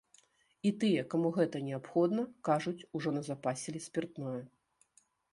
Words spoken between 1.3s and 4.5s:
гэта неабходна, кажуць, ужо назапасілі спіртное.